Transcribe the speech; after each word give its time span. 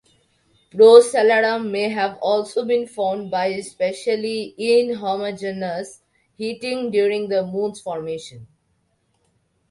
Procellarum 0.71 1.69
may 1.71 1.87
have 1.89 2.17
also 2.23 2.65
been 2.65 2.87
formed 2.87 3.29
by 3.29 3.59
spatially 3.59 4.55
inhomogeneous 4.57 5.99
heating 6.35 6.89
during 6.89 7.29
the 7.29 7.45
Moon's 7.45 7.79
formation. 7.79 8.47